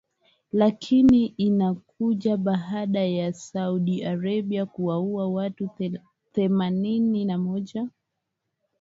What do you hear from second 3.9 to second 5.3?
Arabia kuwaua